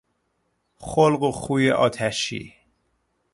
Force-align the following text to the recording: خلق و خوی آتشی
خلق 0.77 1.21
و 1.23 1.31
خوی 1.31 1.71
آتشی 1.71 2.53